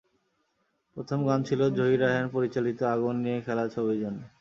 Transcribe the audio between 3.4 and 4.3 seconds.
খেলা ছবির জন্য।